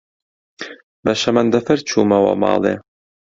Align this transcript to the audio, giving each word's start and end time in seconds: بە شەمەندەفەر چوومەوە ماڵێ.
بە 1.03 1.13
شەمەندەفەر 1.21 1.79
چوومەوە 1.89 2.33
ماڵێ. 2.41 2.75